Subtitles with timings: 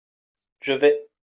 [0.61, 1.07] Je vais.